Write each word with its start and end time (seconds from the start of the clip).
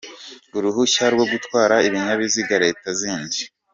“Uruhushya 0.57 1.05
rwo 1.13 1.25
gutwara 1.31 1.75
ibinyabiziga, 1.87 2.55
leta 2.65 2.87
zindi” 2.99 3.39